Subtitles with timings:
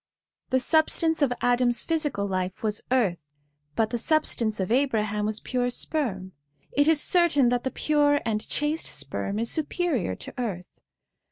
[0.49, 3.29] The substance of Adam's physical life was earth,
[3.75, 6.31] but the substance of Abraham was pure sperm;
[6.71, 10.79] it is certain that the pure and chaste sperm is superior to earth.